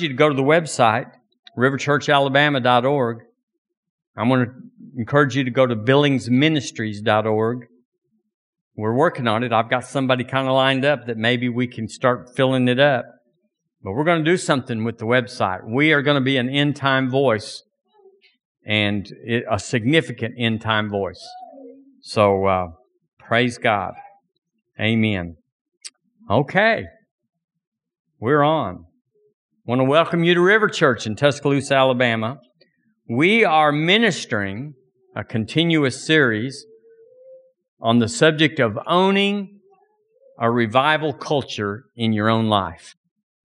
[0.00, 1.10] you to go to the website,
[1.58, 3.18] riverchurchalabama.org.
[4.16, 4.52] I'm going to
[4.96, 7.66] encourage you to go to billingsministries.org.
[8.76, 9.52] We're working on it.
[9.52, 13.06] I've got somebody kind of lined up that maybe we can start filling it up.
[13.82, 15.60] But we're going to do something with the website.
[15.64, 17.62] We are going to be an end time voice
[18.64, 19.06] and
[19.50, 21.22] a significant end time voice.
[22.00, 22.66] So, uh,
[23.18, 23.94] praise God.
[24.80, 25.36] Amen.
[26.30, 26.84] Okay.
[28.18, 28.86] We're on.
[29.66, 32.36] I want to welcome you to River Church in Tuscaloosa, Alabama.
[33.08, 34.74] We are ministering
[35.16, 36.66] a continuous series
[37.80, 39.60] on the subject of owning
[40.38, 42.94] a revival culture in your own life.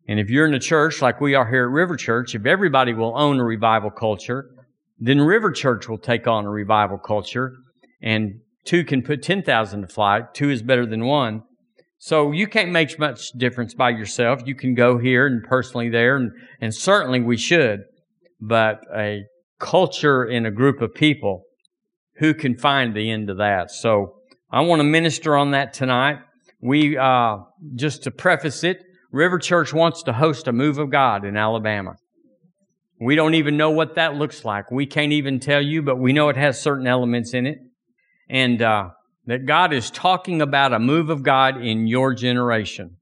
[0.10, 2.94] And if you're in a church like we are here at River Church, if everybody
[2.94, 4.50] will own a revival culture,
[4.98, 7.54] then River Church will take on a revival culture,
[8.02, 10.34] and two can put 10,000 to flight.
[10.34, 11.44] Two is better than one.
[12.02, 14.42] So you can't make much difference by yourself.
[14.46, 16.32] You can go here and personally there, and,
[16.62, 17.82] and certainly we should.
[18.40, 19.24] But a
[19.60, 21.44] culture in a group of people,
[22.20, 23.70] who can find the end of that?
[23.72, 24.16] So
[24.50, 26.20] I want to minister on that tonight.
[26.62, 27.38] We, uh,
[27.76, 31.96] just to preface it, River Church wants to host a move of God in Alabama.
[33.02, 34.72] We don't even know what that looks like.
[34.72, 37.58] We can't even tell you, but we know it has certain elements in it.
[38.30, 38.90] And, uh,
[39.30, 42.98] that God is talking about a move of God in your generation.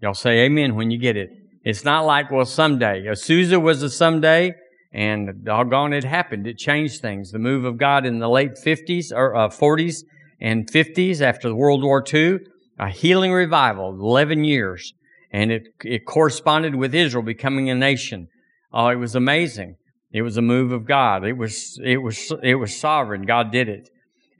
[0.00, 1.30] Y'all say amen when you get it.
[1.64, 3.04] It's not like, well, someday.
[3.04, 4.54] Azusa was a someday,
[4.92, 6.46] and doggone it happened.
[6.46, 7.30] It changed things.
[7.30, 10.02] The move of God in the late 50s or uh, 40s
[10.40, 12.38] and 50s after World War II,
[12.78, 14.92] a healing revival, 11 years.
[15.32, 18.28] And it, it corresponded with Israel becoming a nation.
[18.72, 19.76] Oh, it was amazing.
[20.12, 21.24] It was a move of God.
[21.24, 23.22] It was, it was, it was sovereign.
[23.22, 23.88] God did it.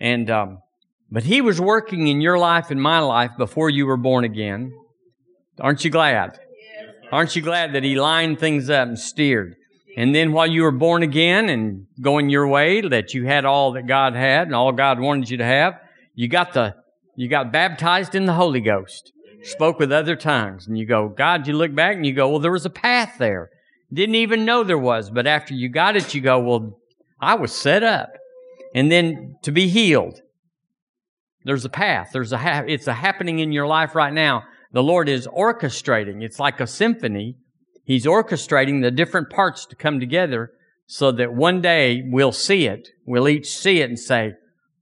[0.03, 0.59] And, um,
[1.11, 4.73] but He was working in your life and my life before you were born again.
[5.61, 6.39] Aren't you glad?
[7.13, 9.55] Aren't you glad that He lined things up and steered?
[9.97, 13.73] And then while you were born again and going your way, that you had all
[13.73, 15.75] that God had and all God wanted you to have,
[16.15, 16.75] you got the,
[17.15, 19.13] you got baptized in the Holy Ghost,
[19.43, 22.41] spoke with other tongues, and you go, God, you look back and you go, well,
[22.41, 23.51] there was a path there.
[23.93, 26.79] Didn't even know there was, but after you got it, you go, well,
[27.21, 28.17] I was set up
[28.75, 30.21] and then to be healed.
[31.45, 32.11] There's a path.
[32.13, 34.45] There's a ha- it's a happening in your life right now.
[34.73, 36.23] The Lord is orchestrating.
[36.23, 37.37] It's like a symphony.
[37.85, 40.53] He's orchestrating the different parts to come together
[40.87, 42.89] so that one day we'll see it.
[43.07, 44.35] We'll each see it and say,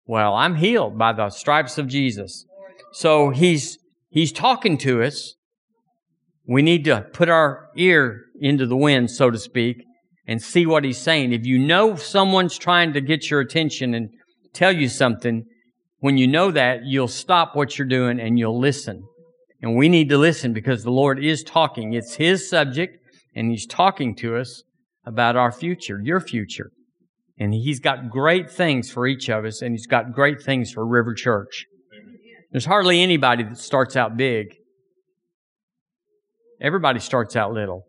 [0.07, 2.45] well, I'm healed by the stripes of Jesus.
[2.93, 3.79] So he's,
[4.09, 5.35] he's talking to us.
[6.47, 9.85] We need to put our ear into the wind, so to speak,
[10.31, 11.33] and see what he's saying.
[11.33, 14.11] If you know someone's trying to get your attention and
[14.55, 15.45] tell you something,
[15.99, 19.03] when you know that, you'll stop what you're doing and you'll listen.
[19.61, 21.95] And we need to listen because the Lord is talking.
[21.95, 22.97] It's His subject
[23.35, 24.63] and He's talking to us
[25.05, 26.71] about our future, your future.
[27.37, 30.87] And He's got great things for each of us and He's got great things for
[30.87, 31.67] River Church.
[32.53, 34.47] There's hardly anybody that starts out big.
[36.61, 37.83] Everybody starts out little.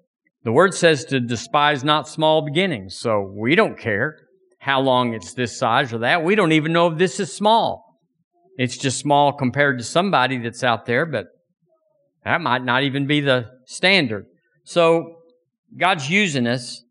[0.44, 2.98] The word says to despise not small beginnings.
[2.98, 4.18] So we don't care
[4.60, 6.24] how long it's this size or that.
[6.24, 8.00] We don't even know if this is small.
[8.58, 11.28] It's just small compared to somebody that's out there, but
[12.24, 14.26] that might not even be the standard.
[14.64, 15.16] So
[15.78, 16.84] God's using us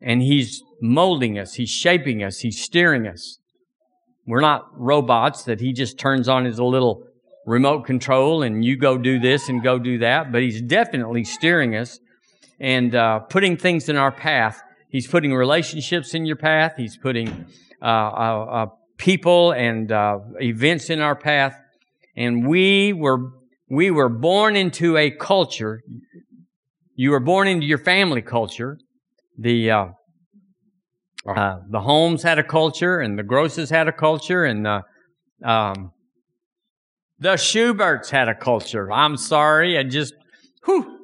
[0.00, 1.54] and He's molding us.
[1.54, 2.40] He's shaping us.
[2.40, 3.38] He's steering us.
[4.26, 7.04] We're not robots that He just turns on His little
[7.46, 11.76] remote control and you go do this and go do that, but He's definitely steering
[11.76, 11.98] us
[12.62, 14.62] and uh, putting things in our path.
[14.88, 16.74] He's putting relationships in your path.
[16.76, 17.46] He's putting
[17.82, 21.58] uh, uh, uh, people and uh, events in our path.
[22.16, 23.32] And we were
[23.68, 25.82] we were born into a culture.
[26.94, 28.78] You were born into your family culture.
[29.36, 29.86] The uh,
[31.26, 34.82] the Holmes had a culture, and the Grosses had a culture, and the
[35.42, 35.90] um,
[37.18, 38.92] the Schuberts had a culture.
[38.92, 40.14] I'm sorry, I just
[40.64, 41.01] whew,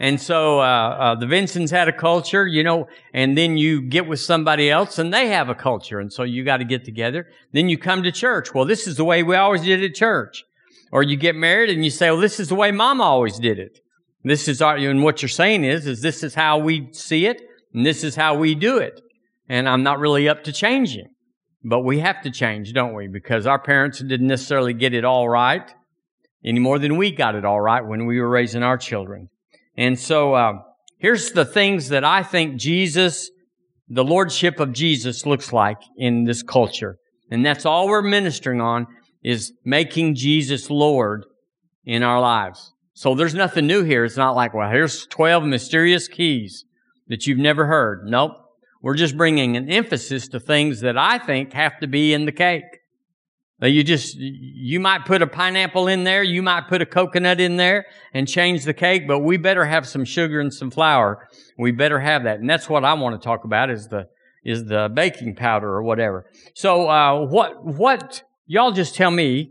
[0.00, 4.08] and so uh, uh, the Vincents had a culture, you know, and then you get
[4.08, 6.00] with somebody else and they have a culture.
[6.00, 7.28] And so you got to get together.
[7.52, 8.54] Then you come to church.
[8.54, 10.42] Well, this is the way we always did it at church.
[10.90, 13.58] Or you get married and you say, well, this is the way mama always did
[13.58, 13.78] it.
[14.24, 17.42] This is our, and what you're saying is, is this is how we see it
[17.74, 18.98] and this is how we do it.
[19.50, 21.08] And I'm not really up to changing.
[21.62, 23.06] But we have to change, don't we?
[23.06, 25.70] Because our parents didn't necessarily get it all right
[26.42, 29.28] any more than we got it all right when we were raising our children.
[29.76, 30.52] And so uh,
[30.98, 33.30] here's the things that I think Jesus,
[33.88, 36.96] the Lordship of Jesus looks like in this culture.
[37.30, 38.86] And that's all we're ministering on
[39.22, 41.24] is making Jesus Lord
[41.84, 42.72] in our lives.
[42.94, 44.04] So there's nothing new here.
[44.04, 46.64] It's not like, well, here's 12 mysterious keys
[47.08, 48.04] that you've never heard.
[48.04, 48.32] Nope.
[48.82, 52.32] We're just bringing an emphasis to things that I think have to be in the
[52.32, 52.64] cake.
[53.62, 57.56] You just, you might put a pineapple in there, you might put a coconut in
[57.58, 57.84] there
[58.14, 61.28] and change the cake, but we better have some sugar and some flour.
[61.58, 62.40] We better have that.
[62.40, 64.06] And that's what I want to talk about is the,
[64.44, 66.24] is the baking powder or whatever.
[66.54, 69.50] So, uh, what, what, y'all just tell me,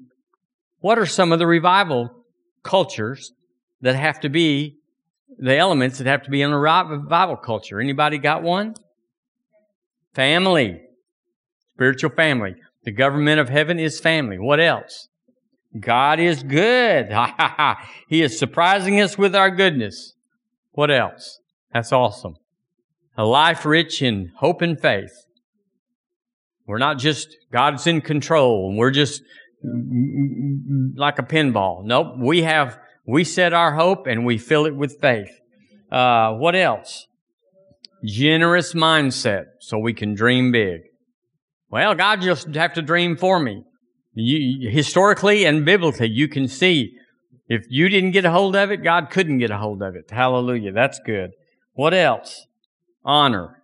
[0.80, 2.10] what are some of the revival
[2.64, 3.32] cultures
[3.82, 4.78] that have to be
[5.38, 7.80] the elements that have to be in a revival culture?
[7.80, 8.74] Anybody got one?
[10.16, 10.82] Family.
[11.76, 12.56] Spiritual family.
[12.84, 14.40] The government of heaven is family.
[14.40, 15.10] What else?
[15.78, 17.12] God is good.
[17.12, 17.90] Ha ha ha.
[18.08, 20.14] He is surprising us with our goodness.
[20.72, 21.40] What else?
[21.74, 22.36] That's awesome.
[23.18, 25.12] A life rich in hope and faith.
[26.66, 29.22] We're not just God's in control and we're just
[30.96, 31.84] like a pinball.
[31.84, 32.16] Nope.
[32.18, 35.32] We have, we set our hope and we fill it with faith.
[35.92, 37.08] Uh, what else?
[38.06, 40.82] Generous mindset so we can dream big.
[41.72, 43.64] Well, God just have to dream for me.
[44.14, 46.94] You, historically and biblically, you can see
[47.48, 50.10] if you didn't get a hold of it, God couldn't get a hold of it.
[50.10, 50.72] Hallelujah.
[50.72, 51.32] That's good.
[51.74, 52.46] What else?
[53.04, 53.64] Honor.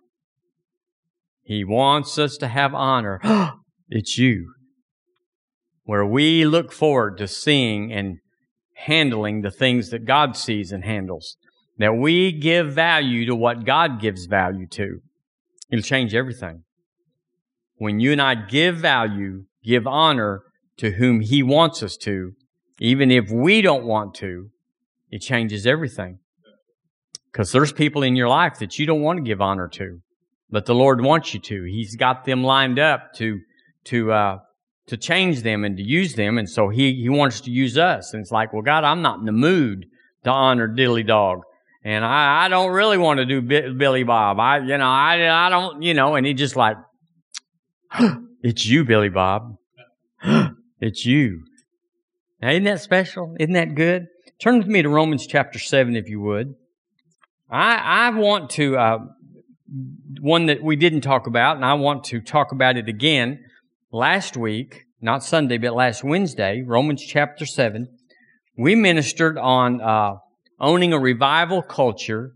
[1.42, 3.20] He wants us to have honor.
[3.88, 4.52] it's you.
[5.84, 8.18] Where we look forward to seeing and
[8.74, 11.36] handling the things that God sees and handles.
[11.78, 15.00] That we give value to what God gives value to.
[15.70, 16.64] It'll change everything.
[17.78, 20.42] When you and I give value, give honor
[20.78, 22.32] to whom He wants us to,
[22.80, 24.50] even if we don't want to,
[25.10, 26.18] it changes everything.
[27.32, 30.00] Because there's people in your life that you don't want to give honor to,
[30.50, 31.64] but the Lord wants you to.
[31.64, 33.40] He's got them lined up to,
[33.84, 34.38] to, uh,
[34.86, 36.38] to change them and to use them.
[36.38, 38.14] And so he, he wants to use us.
[38.14, 39.86] And it's like, well, God, I'm not in the mood
[40.24, 41.40] to honor Dilly Dog.
[41.84, 44.40] And I, I don't really want to do Billy Bob.
[44.40, 46.76] I, you know, I, I don't, you know, and he just like,
[48.42, 49.56] it's you, Billy Bob.
[50.80, 51.44] it's you.
[52.40, 53.34] Now, isn't that special?
[53.38, 54.06] Isn't that good?
[54.40, 56.54] Turn with me to Romans chapter 7, if you would.
[57.50, 58.98] I, I want to, uh,
[60.20, 63.40] one that we didn't talk about, and I want to talk about it again.
[63.92, 67.88] Last week, not Sunday, but last Wednesday, Romans chapter 7,
[68.58, 70.16] we ministered on uh,
[70.60, 72.32] owning a revival culture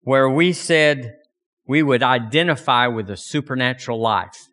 [0.00, 1.14] where we said
[1.66, 4.48] we would identify with a supernatural life.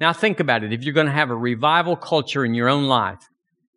[0.00, 0.72] Now think about it.
[0.72, 3.28] If you're going to have a revival culture in your own life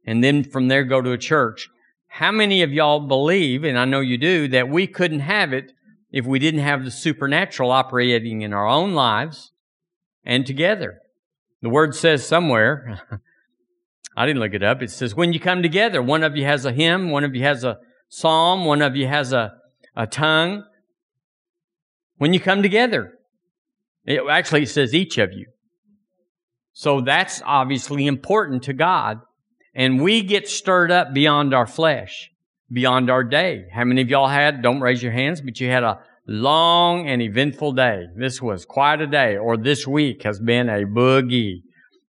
[0.06, 1.70] and then from there go to a church,
[2.08, 5.74] how many of y'all believe, and I know you do, that we couldn't have it
[6.12, 9.52] if we didn't have the supernatural operating in our own lives
[10.24, 11.00] and together?
[11.62, 13.02] The word says somewhere,
[14.16, 16.66] I didn't look it up, it says, when you come together, one of you has
[16.66, 17.80] a hymn, one of you has a
[18.10, 19.54] psalm, one of you has a,
[19.96, 20.64] a tongue.
[22.18, 23.14] When you come together,
[24.06, 25.48] it actually says each of you.
[26.74, 29.22] So that's obviously important to God.
[29.76, 32.32] And we get stirred up beyond our flesh,
[32.72, 33.66] beyond our day.
[33.72, 37.22] How many of y'all had, don't raise your hands, but you had a long and
[37.22, 38.08] eventful day.
[38.16, 41.62] This was quite a day, or this week has been a boogie.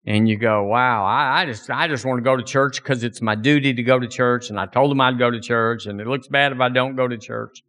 [0.06, 3.04] And you go, wow, I, I just, I just want to go to church because
[3.04, 4.48] it's my duty to go to church.
[4.48, 6.96] And I told them I'd go to church and it looks bad if I don't
[6.96, 7.62] go to church.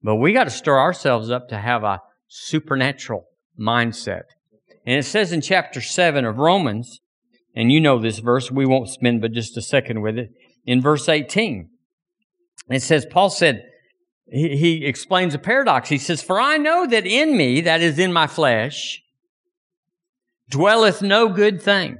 [0.00, 3.26] But we got to stir ourselves up to have a supernatural
[3.58, 4.22] mindset.
[4.86, 7.00] And it says in chapter 7 of Romans,
[7.54, 10.30] and you know this verse, we won't spend but just a second with it,
[10.64, 11.68] in verse 18.
[12.70, 13.64] It says, Paul said,
[14.26, 15.88] he, he explains a paradox.
[15.88, 19.02] He says, For I know that in me, that is in my flesh,
[20.50, 21.98] dwelleth no good thing.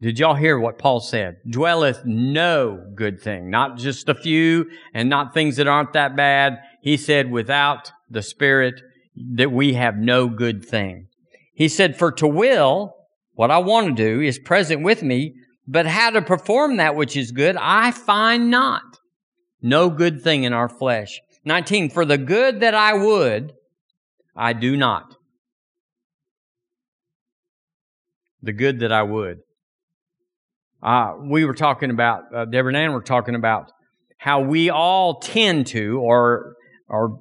[0.00, 1.38] Did y'all hear what Paul said?
[1.48, 3.50] Dwelleth no good thing.
[3.50, 6.58] Not just a few and not things that aren't that bad.
[6.82, 8.80] He said, without the Spirit,
[9.34, 11.08] that we have no good thing.
[11.54, 12.94] He said, For to will,
[13.34, 15.34] what I want to do, is present with me,
[15.66, 18.82] but how to perform that which is good, I find not.
[19.60, 21.20] No good thing in our flesh.
[21.44, 23.52] 19, for the good that I would,
[24.36, 25.14] I do not.
[28.42, 29.38] The good that I would.
[30.80, 33.72] Uh, we were talking about, uh, Deborah and Ann were talking about
[34.16, 36.54] how we all tend to, or,
[36.88, 37.20] or,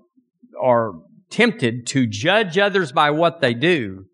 [0.59, 4.05] or tempted to judge others by what they do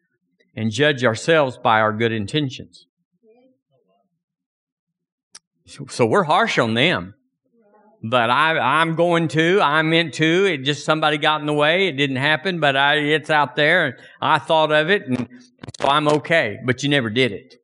[0.55, 2.87] and judge ourselves by our good intentions.
[5.89, 7.15] So we're harsh on them.
[8.05, 11.87] But I, I'm going to, I meant to, it just somebody got in the way,
[11.87, 15.29] it didn't happen, but I, it's out there, and I thought of it, and
[15.79, 17.55] so I'm okay, but you never did it.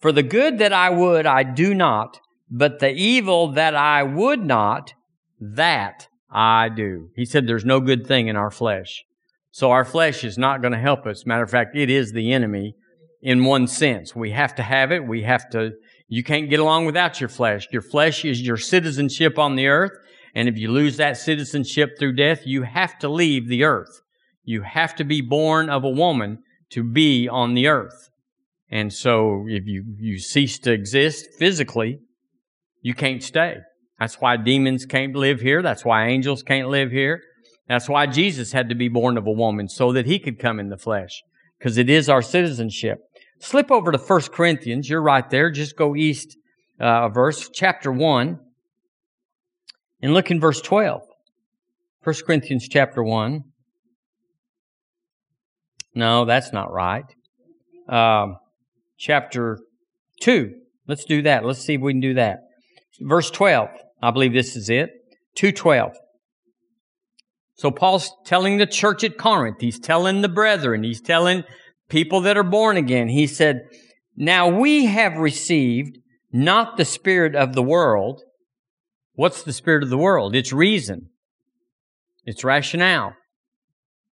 [0.00, 2.18] For the good that I would, I do not,
[2.50, 4.94] but the evil that I would not,
[5.38, 7.10] that I do.
[7.16, 9.04] He said there's no good thing in our flesh.
[9.50, 11.26] So our flesh is not going to help us.
[11.26, 12.74] Matter of fact, it is the enemy
[13.20, 14.14] in one sense.
[14.14, 15.06] We have to have it.
[15.06, 15.72] We have to,
[16.08, 17.66] you can't get along without your flesh.
[17.72, 19.92] Your flesh is your citizenship on the earth.
[20.34, 24.00] And if you lose that citizenship through death, you have to leave the earth.
[24.44, 26.38] You have to be born of a woman
[26.70, 28.10] to be on the earth.
[28.70, 31.98] And so if you, you cease to exist physically,
[32.80, 33.58] you can't stay.
[34.00, 35.60] That's why demons can't live here.
[35.60, 37.22] That's why angels can't live here.
[37.68, 40.58] That's why Jesus had to be born of a woman so that he could come
[40.58, 41.22] in the flesh
[41.58, 42.98] because it is our citizenship.
[43.38, 44.88] Slip over to 1 Corinthians.
[44.88, 45.50] You're right there.
[45.50, 46.36] Just go east
[46.80, 48.40] uh, verse, chapter 1,
[50.02, 51.02] and look in verse 12.
[52.02, 53.44] 1 Corinthians chapter 1.
[55.94, 57.04] No, that's not right.
[57.88, 58.36] Um,
[58.96, 59.58] chapter
[60.22, 60.54] 2.
[60.86, 61.44] Let's do that.
[61.44, 62.40] Let's see if we can do that.
[63.00, 63.68] Verse 12.
[64.02, 64.90] I believe this is it.
[65.36, 65.96] 212.
[67.54, 71.44] So Paul's telling the church at Corinth, he's telling the brethren, he's telling
[71.88, 73.08] people that are born again.
[73.08, 73.68] He said,
[74.16, 75.98] Now we have received
[76.32, 78.22] not the spirit of the world.
[79.14, 80.34] What's the spirit of the world?
[80.34, 81.10] It's reason.
[82.24, 83.14] It's rationale.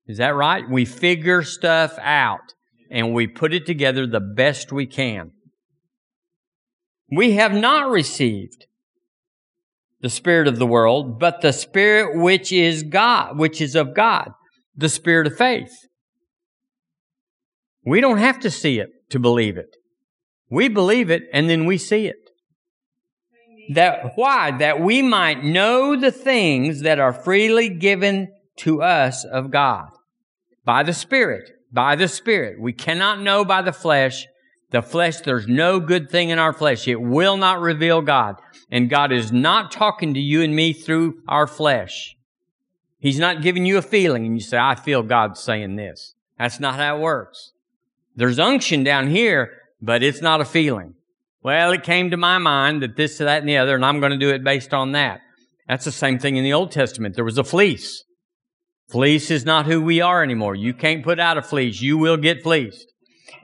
[0.06, 0.68] Is that right?
[0.68, 2.54] We figure stuff out
[2.90, 5.32] and we put it together the best we can.
[7.10, 8.66] We have not received
[10.00, 14.30] the spirit of the world, but the spirit which is God, which is of God,
[14.76, 15.72] the spirit of faith.
[17.84, 19.76] We don't have to see it to believe it.
[20.50, 22.16] We believe it and then we see it.
[23.74, 24.52] That, why?
[24.52, 28.28] That we might know the things that are freely given
[28.58, 29.88] to us of God
[30.64, 31.50] by the Spirit.
[31.72, 32.60] By the Spirit.
[32.60, 34.26] We cannot know by the flesh.
[34.70, 36.86] The flesh, there's no good thing in our flesh.
[36.86, 38.36] It will not reveal God.
[38.70, 42.16] And God is not talking to you and me through our flesh.
[42.98, 46.14] He's not giving you a feeling and you say, I feel God saying this.
[46.38, 47.52] That's not how it works.
[48.14, 50.94] There's unction down here, but it's not a feeling.
[51.42, 54.12] Well, it came to my mind that this, that, and the other, and I'm going
[54.12, 55.20] to do it based on that.
[55.68, 57.14] That's the same thing in the Old Testament.
[57.14, 58.04] There was a fleece.
[58.88, 60.54] Fleece is not who we are anymore.
[60.54, 61.80] You can't put out a fleece.
[61.80, 62.87] You will get fleeced.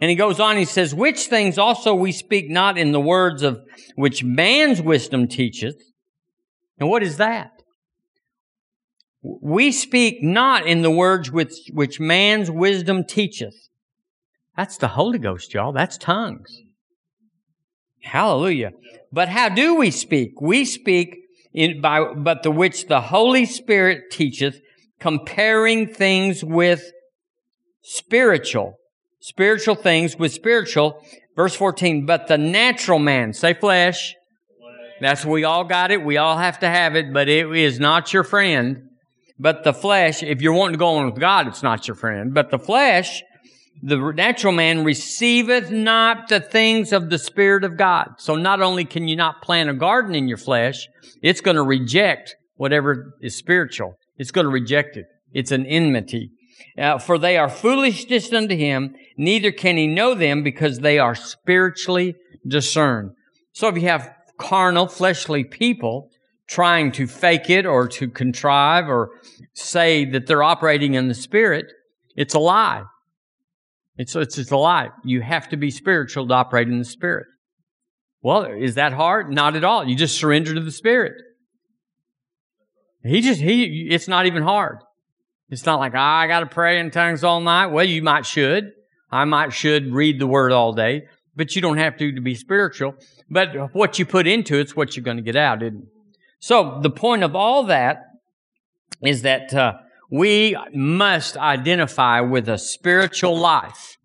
[0.04, 3.42] And he goes on, he says, which things also we speak not in the words
[3.42, 3.62] of
[3.94, 5.80] which man's wisdom teacheth.
[6.78, 7.52] And what is that?
[9.22, 13.54] We speak not in the words which, which man's wisdom teacheth.
[14.54, 15.72] That's the Holy Ghost, y'all.
[15.72, 16.54] That's tongues.
[18.02, 18.72] Hallelujah.
[19.10, 20.38] But how do we speak?
[20.38, 21.16] We speak
[21.54, 24.60] in, by, but the which the Holy Spirit teacheth,
[25.00, 26.92] comparing things with
[27.82, 28.74] spiritual.
[29.24, 31.02] Spiritual things with spiritual.
[31.34, 34.14] Verse 14, but the natural man, say flesh.
[35.00, 36.04] That's, we all got it.
[36.04, 38.90] We all have to have it, but it is not your friend.
[39.38, 42.34] But the flesh, if you're wanting to go on with God, it's not your friend.
[42.34, 43.22] But the flesh
[43.82, 48.14] the natural man receiveth not the things of the Spirit of God.
[48.18, 50.86] So not only can you not plant a garden in your flesh,
[51.22, 53.96] it's going to reject whatever is spiritual.
[54.16, 55.06] It's going to reject it.
[55.32, 56.30] It's an enmity.
[56.76, 61.14] Uh, for they are foolishness unto him, neither can he know them because they are
[61.14, 62.14] spiritually
[62.46, 63.12] discerned.
[63.52, 66.10] So if you have carnal, fleshly people
[66.48, 69.10] trying to fake it or to contrive or
[69.54, 71.66] say that they're operating in the Spirit,
[72.16, 72.84] it's a lie.
[73.96, 74.90] It's, it's, it's a lie.
[75.04, 77.26] You have to be spiritual to operate in the Spirit.
[78.22, 79.30] Well, is that hard?
[79.30, 79.86] Not at all.
[79.86, 81.14] You just surrender to the Spirit.
[83.04, 84.78] He just, he, it's not even hard.
[85.50, 87.66] It's not like, oh, I got to pray in tongues all night.
[87.66, 88.72] Well, you might should.
[89.10, 91.02] I might should read the word all day,
[91.36, 92.94] but you don't have to to be spiritual.
[93.30, 95.88] But what you put into it's what you're going to get out, isn't it?
[96.40, 98.02] So the point of all that
[99.02, 99.74] is that uh,
[100.10, 103.98] we must identify with a spiritual life,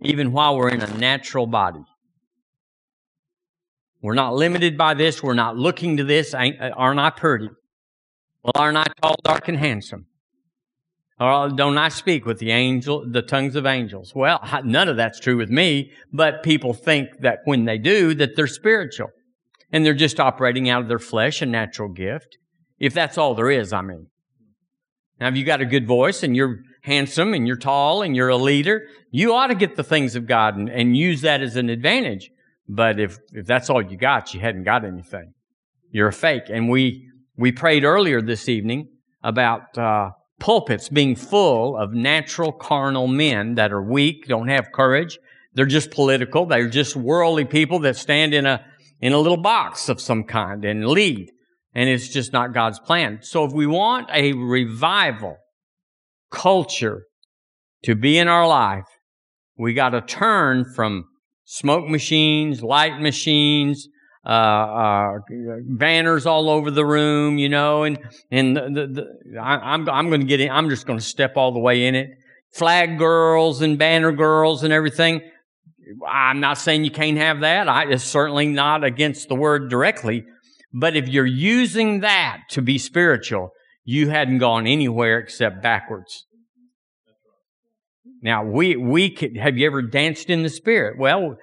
[0.00, 1.84] even while we're in a natural body.
[4.02, 5.22] We're not limited by this.
[5.22, 6.34] We're not looking to this.
[6.34, 7.50] Aren't I pretty?
[8.42, 10.06] Well, aren't I tall, dark, and handsome?
[11.20, 14.14] Or don't I speak with the angel, the tongues of angels?
[14.14, 18.36] Well, none of that's true with me, but people think that when they do, that
[18.36, 19.08] they're spiritual.
[19.70, 22.38] And they're just operating out of their flesh, a natural gift.
[22.78, 24.06] If that's all there is, I mean.
[25.20, 28.30] Now, if you got a good voice and you're handsome and you're tall and you're
[28.30, 31.56] a leader, you ought to get the things of God and, and use that as
[31.56, 32.30] an advantage.
[32.66, 35.34] But if, if that's all you got, you hadn't got anything.
[35.90, 36.44] You're a fake.
[36.48, 38.88] And we, we prayed earlier this evening
[39.22, 45.18] about, uh, pulpits being full of natural carnal men that are weak, don't have courage,
[45.54, 46.46] They're just political.
[46.46, 48.64] They're just worldly people that stand in a,
[49.00, 51.30] in a little box of some kind and lead.
[51.74, 53.20] And it's just not God's plan.
[53.22, 55.36] So if we want a revival
[56.30, 57.02] culture
[57.84, 58.86] to be in our life,
[59.56, 61.04] we got to turn from
[61.44, 63.88] smoke machines, light machines,
[64.30, 65.18] uh, uh,
[65.64, 67.98] banners all over the room, you know, and
[68.30, 70.50] and the, the, the, I, I'm I'm going to get in.
[70.50, 72.10] I'm just going to step all the way in it.
[72.52, 75.20] Flag girls and banner girls and everything.
[76.08, 77.68] I'm not saying you can't have that.
[77.68, 80.24] I, it's certainly not against the word directly.
[80.72, 83.50] But if you're using that to be spiritual,
[83.84, 86.26] you hadn't gone anywhere except backwards.
[88.22, 90.98] Now, we, we could, have you ever danced in the spirit?
[90.98, 91.36] Well,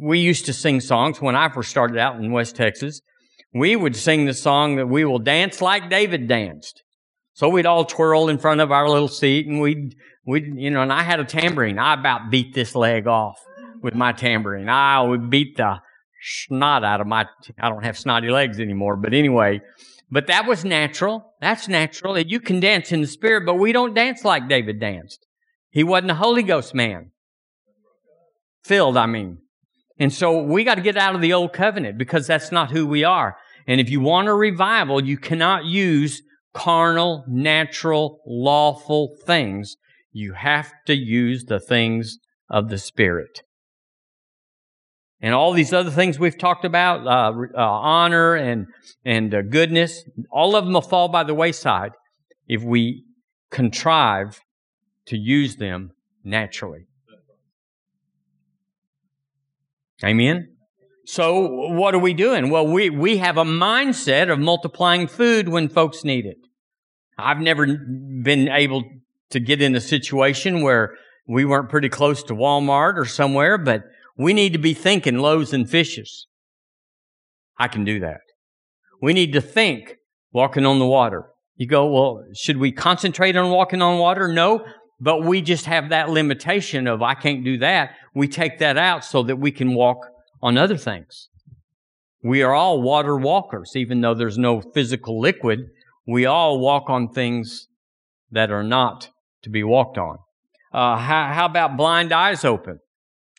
[0.00, 3.00] we used to sing songs when I first started out in West Texas.
[3.54, 6.82] We would sing the song that we will dance like David danced.
[7.34, 9.94] So we'd all twirl in front of our little seat and we'd,
[10.26, 11.78] we'd, you know, and I had a tambourine.
[11.78, 13.38] I about beat this leg off
[13.82, 14.68] with my tambourine.
[14.68, 15.80] I would beat the
[16.22, 17.26] snot out of my,
[17.58, 19.60] I don't have snotty legs anymore, but anyway,
[20.10, 21.34] but that was natural.
[21.40, 22.18] That's natural.
[22.18, 25.26] You can dance in the spirit, but we don't dance like David danced.
[25.70, 27.10] He wasn't a Holy Ghost man.
[28.66, 29.38] Filled, I mean.
[29.96, 32.84] And so we got to get out of the old covenant because that's not who
[32.84, 33.36] we are.
[33.68, 36.20] And if you want a revival, you cannot use
[36.52, 39.76] carnal, natural, lawful things.
[40.10, 42.18] You have to use the things
[42.50, 43.42] of the Spirit.
[45.20, 48.66] And all these other things we've talked about, uh, uh, honor and,
[49.04, 51.92] and uh, goodness, all of them will fall by the wayside
[52.48, 53.04] if we
[53.50, 54.40] contrive
[55.06, 55.92] to use them
[56.24, 56.86] naturally.
[60.04, 60.56] Amen?
[61.06, 62.50] So what are we doing?
[62.50, 66.38] Well, we, we have a mindset of multiplying food when folks need it.
[67.16, 68.82] I've never been able
[69.30, 70.94] to get in a situation where
[71.28, 73.84] we weren't pretty close to Walmart or somewhere, but
[74.16, 76.26] we need to be thinking loaves and fishes.
[77.58, 78.20] I can do that.
[79.00, 79.96] We need to think
[80.32, 81.26] walking on the water.
[81.56, 84.28] You go, well, should we concentrate on walking on water?
[84.28, 84.64] No,
[84.98, 87.90] but we just have that limitation of I can't do that.
[88.14, 89.98] We take that out so that we can walk
[90.42, 91.28] on other things.
[92.22, 95.60] We are all water walkers, even though there's no physical liquid.
[96.06, 97.68] We all walk on things
[98.30, 99.10] that are not
[99.42, 100.18] to be walked on.
[100.72, 102.78] Uh, how, how about blind eyes open?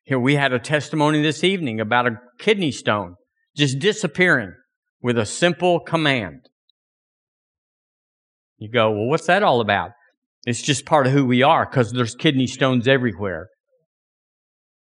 [0.03, 3.15] Here we had a testimony this evening about a kidney stone
[3.55, 4.53] just disappearing
[5.01, 6.47] with a simple command.
[8.57, 9.91] You go, well, what's that all about?
[10.47, 13.49] It's just part of who we are because there's kidney stones everywhere.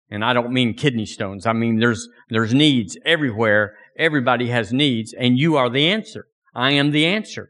[0.09, 1.45] And I don't mean kidney stones.
[1.45, 3.75] I mean there's, there's needs everywhere.
[3.95, 6.25] Everybody has needs and you are the answer.
[6.55, 7.49] I am the answer.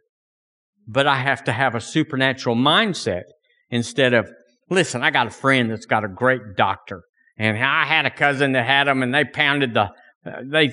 [0.86, 3.24] But I have to have a supernatural mindset
[3.70, 4.30] instead of,
[4.70, 7.04] listen, I got a friend that's got a great doctor
[7.38, 9.84] and I had a cousin that had them and they pounded the,
[10.26, 10.68] uh, they,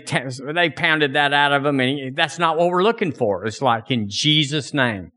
[0.55, 3.47] they pounded that out of them and that's not what we're looking for.
[3.47, 5.13] It's like in Jesus name.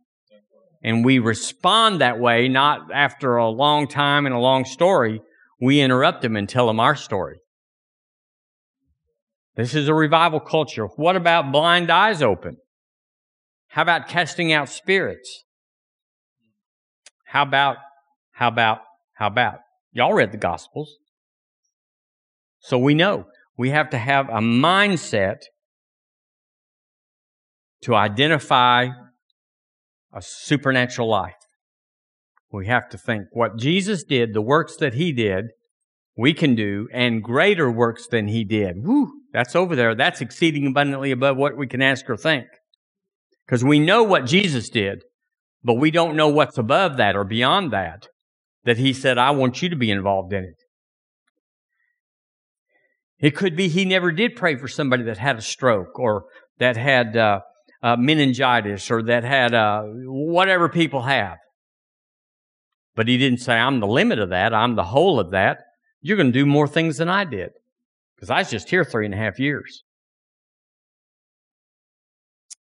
[0.84, 5.22] And we respond that way, not after a long time and a long story.
[5.60, 7.38] We interrupt them and tell them our story.
[9.56, 10.86] This is a revival culture.
[10.96, 12.58] What about blind eyes open?
[13.67, 15.44] How about casting out spirits?
[17.26, 17.78] How about,
[18.32, 18.80] how about,
[19.13, 19.60] how about?
[19.91, 20.98] Y'all read the Gospels.
[22.60, 23.26] So we know
[23.58, 25.44] we have to have a mindset
[27.84, 28.88] to identify
[30.13, 31.36] a supernatural life.
[32.52, 35.45] We have to think what Jesus did, the works that he did,
[36.17, 38.84] we can do, and greater works than he did.
[38.84, 39.95] Woo, that's over there.
[39.95, 42.45] That's exceeding abundantly above what we can ask or think.
[43.45, 45.04] Because we know what Jesus did,
[45.63, 48.08] but we don't know what's above that or beyond that,
[48.65, 50.56] that he said, I want you to be involved in it.
[53.19, 56.26] It could be he never did pray for somebody that had a stroke or
[56.58, 57.41] that had uh,
[57.84, 61.38] uh, meningitis or that had uh, whatever people have.
[62.96, 64.54] But he didn't say, I'm the limit of that.
[64.54, 65.60] I'm the whole of that.
[66.02, 67.52] You're going to do more things than I did.
[68.15, 69.84] Because I was just here three and a half years.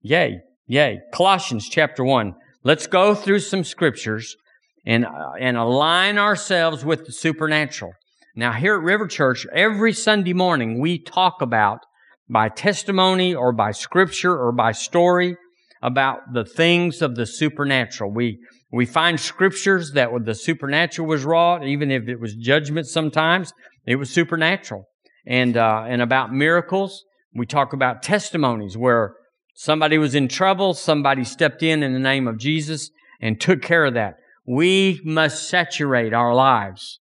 [0.03, 1.01] Yay, yay.
[1.13, 2.35] Colossians chapter 1.
[2.63, 4.37] Let's go through some scriptures
[4.85, 7.93] and, uh, and align ourselves with the supernatural.
[8.35, 11.81] Now, here at River Church, every Sunday morning, we talk about
[12.29, 15.37] by testimony or by scripture or by story
[15.83, 18.11] about the things of the supernatural.
[18.11, 18.39] We,
[18.73, 23.53] we find scriptures that the supernatural was wrought, even if it was judgment sometimes,
[23.87, 24.89] it was supernatural.
[25.27, 29.15] And, uh, and about miracles, we talk about testimonies where
[29.55, 33.85] somebody was in trouble, somebody stepped in in the name of Jesus and took care
[33.85, 34.17] of that.
[34.47, 37.01] We must saturate our lives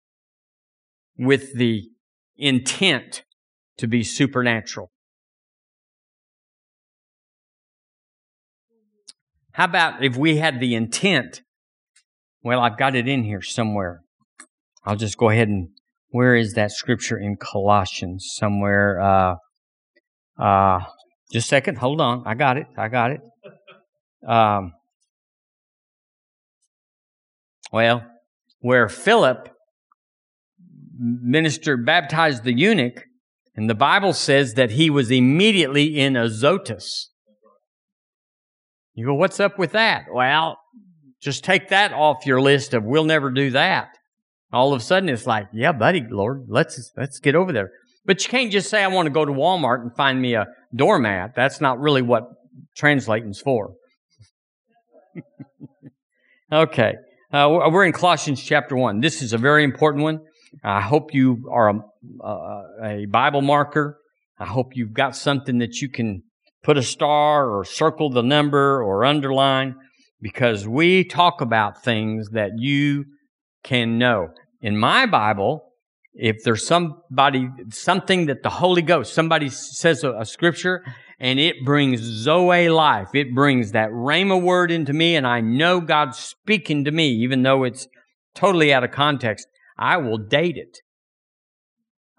[1.16, 1.85] with the
[2.37, 3.24] intent
[3.78, 4.90] to be supernatural.
[9.59, 11.42] How about if we had the intent?
[12.44, 14.03] Well, I've got it in here somewhere.
[14.85, 15.71] I'll just go ahead and
[16.11, 18.31] where is that scripture in Colossians?
[18.37, 19.01] Somewhere.
[19.01, 19.35] Uh,
[20.40, 20.79] uh,
[21.33, 21.79] just a second.
[21.79, 22.23] Hold on.
[22.25, 22.68] I got it.
[22.77, 23.21] I got it.
[24.25, 24.75] Um,
[27.73, 28.07] well,
[28.61, 29.49] where Philip
[30.97, 33.03] ministered, baptized the eunuch,
[33.57, 37.11] and the Bible says that he was immediately in Azotus.
[38.98, 40.06] You go, what's up with that?
[40.12, 40.58] Well,
[41.20, 43.90] just take that off your list of we'll never do that.
[44.52, 47.70] All of a sudden it's like, yeah, buddy, Lord, let's, let's get over there.
[48.04, 50.48] But you can't just say, I want to go to Walmart and find me a
[50.74, 51.37] doormat.
[51.37, 52.24] That's not really what
[52.76, 53.74] translating's for.
[56.52, 56.94] okay.
[57.32, 58.98] Uh, we're in Colossians chapter 1.
[58.98, 60.18] This is a very important one.
[60.64, 64.00] I hope you are a, a, Bible marker.
[64.40, 66.24] I hope you've got something that you can
[66.62, 69.75] put a star or circle the number or underline
[70.21, 73.05] because we talk about things that you
[73.62, 74.29] can know.
[74.61, 75.73] In my Bible,
[76.14, 80.85] if there's somebody, something that the Holy Ghost, somebody says a, a scripture
[81.21, 85.81] and it brings Zoe life, it brings that Rhema word into me and I know
[85.81, 87.87] God's speaking to me, even though it's
[88.35, 89.47] totally out of context,
[89.79, 90.79] I will date it.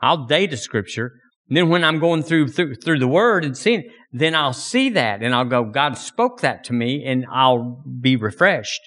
[0.01, 1.11] I'll date a scripture.
[1.49, 4.89] And then when I'm going through, through, through the word and seeing, then I'll see
[4.89, 8.81] that and I'll go, God spoke that to me and I'll be refreshed.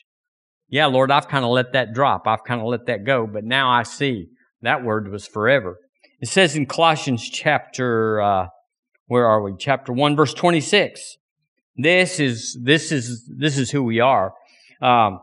[0.68, 2.26] Yeah, Lord, I've kind of let that drop.
[2.26, 4.28] I've kind of let that go, but now I see.
[4.62, 5.78] That word was forever.
[6.20, 8.46] It says in Colossians chapter, uh,
[9.06, 9.52] where are we?
[9.58, 11.16] Chapter 1, verse 26.
[11.76, 14.32] This is, this is, this is who we are.
[14.80, 15.20] Um,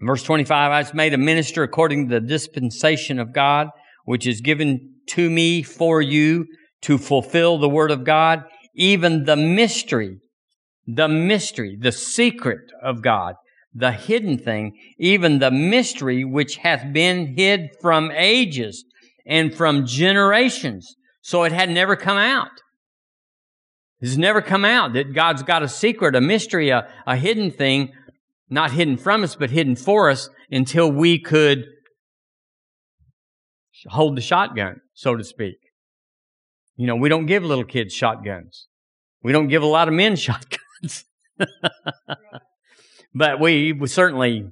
[0.00, 3.68] verse 25, I was made a minister according to the dispensation of God,
[4.04, 6.46] which is given to me for you
[6.82, 8.44] to fulfill the word of God,
[8.78, 10.16] even the mystery,
[10.86, 13.34] the mystery, the secret of God
[13.74, 18.84] the hidden thing, even the mystery which hath been hid from ages
[19.26, 20.96] and from generations.
[21.22, 22.62] So it had never come out.
[24.00, 27.92] It's never come out that God's got a secret, a mystery, a, a hidden thing,
[28.48, 31.66] not hidden from us, but hidden for us until we could
[33.88, 35.56] hold the shotgun, so to speak.
[36.76, 38.67] You know, we don't give little kids shotguns.
[39.22, 41.04] We don't give a lot of men shotguns.
[43.14, 44.50] but we, we certainly,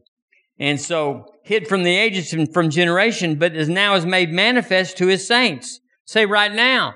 [0.59, 4.97] and so hid from the ages and from generation, but is now is made manifest
[4.99, 5.81] to his saints.
[6.05, 6.95] Say right now.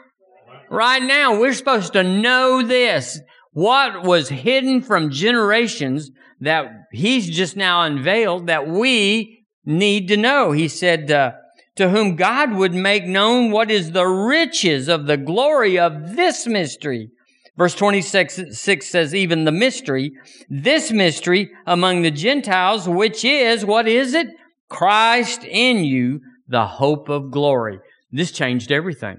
[0.71, 3.21] Right now, we're supposed to know this.
[3.53, 10.53] What was hidden from generations that he's just now unveiled that we need to know.
[10.53, 11.33] He said, uh,
[11.77, 16.47] to whom God would make known what is the riches of the glory of this
[16.47, 17.11] mystery
[17.61, 20.13] Verse 26 six says, even the mystery,
[20.49, 24.29] this mystery among the Gentiles, which is, what is it?
[24.71, 27.79] Christ in you, the hope of glory.
[28.11, 29.19] This changed everything.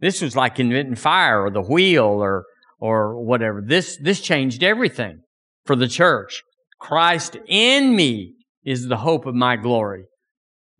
[0.00, 2.46] This was like inventing fire or the wheel or,
[2.80, 3.60] or whatever.
[3.62, 5.20] This, this changed everything
[5.66, 6.42] for the church.
[6.80, 10.04] Christ in me is the hope of my glory.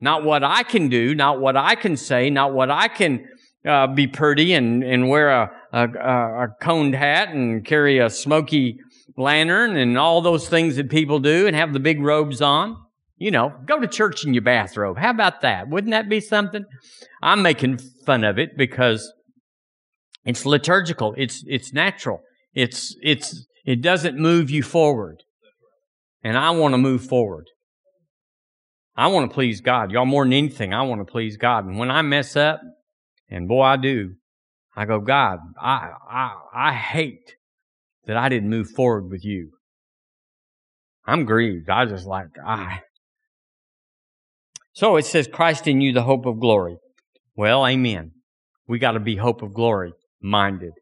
[0.01, 3.27] Not what I can do, not what I can say, not what I can
[3.67, 8.79] uh, be pretty and, and wear a, a, a coned hat and carry a smoky
[9.17, 12.77] lantern and all those things that people do and have the big robes on.
[13.19, 14.99] You know, go to church in your bathrobe.
[14.99, 15.69] How about that?
[15.69, 16.65] Wouldn't that be something?
[17.23, 19.11] I'm making fun of it because
[20.27, 21.15] it's liturgical.
[21.17, 22.21] It's, it's natural.
[22.53, 25.23] It's, it's, it doesn't move you forward.
[26.23, 27.47] And I want to move forward.
[28.97, 29.93] I want to please God.
[29.93, 31.65] Y'all more than anything, I want to please God.
[31.65, 32.61] And when I mess up,
[33.29, 34.15] and boy, I do.
[34.77, 37.37] I go, God, I, I, I hate
[38.07, 39.53] that I didn't move forward with you.
[41.07, 41.71] I'm grieved.
[41.71, 42.83] I just like, I.
[44.73, 46.77] So it says, Christ in you, the hope of glory.
[47.35, 48.13] Well, amen.
[48.69, 50.73] We got to be hope of glory minded.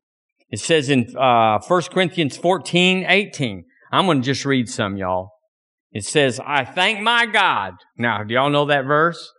[0.51, 3.65] It says in uh, 1 Corinthians 14, 18.
[3.93, 5.31] I'm going to just read some, y'all.
[5.93, 7.75] It says, I thank my God.
[7.97, 9.33] Now, do y'all know that verse?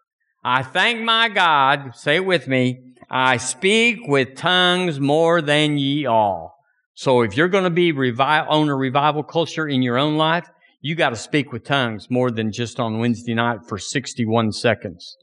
[0.47, 6.05] I thank my God, say it with me, I speak with tongues more than ye
[6.05, 6.55] all.
[6.93, 10.47] So if you're going to be revi- own a revival culture in your own life,
[10.81, 15.17] you got to speak with tongues more than just on Wednesday night for 61 seconds.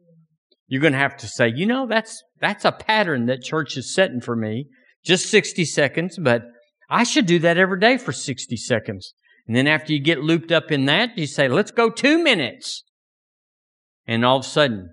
[0.67, 3.95] You're going to have to say, you know, that's, that's a pattern that church is
[3.95, 4.67] setting for me.
[5.05, 6.43] Just 60 seconds, but
[6.91, 9.15] I should do that every day for 60 seconds.
[9.47, 12.83] And then after you get looped up in that, you say, let's go two minutes.
[14.05, 14.91] And all of a sudden,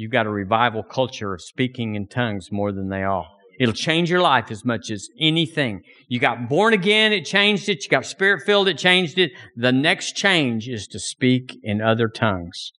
[0.00, 3.36] You've got a revival culture of speaking in tongues more than they all.
[3.58, 5.82] It'll change your life as much as anything.
[6.08, 7.84] You got born again, it changed it.
[7.84, 9.32] You got spirit filled, it changed it.
[9.56, 12.72] The next change is to speak in other tongues.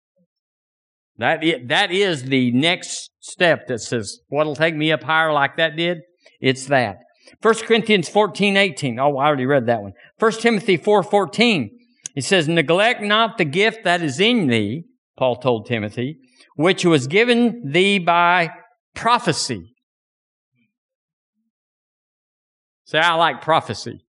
[1.19, 5.59] That is, that is the next step that says, what'll take me up higher like
[5.59, 5.99] that did?
[6.41, 7.01] It's that.
[7.43, 8.99] 1 Corinthians 14, 18.
[8.99, 9.93] Oh, I already read that one.
[10.19, 11.79] 1 Timothy 4, 14.
[12.17, 14.85] It says, neglect not the gift that is in thee,
[15.19, 16.17] Paul told Timothy,
[16.61, 18.51] which was given thee by
[18.95, 19.73] prophecy.
[22.85, 24.03] Say, I like prophecy.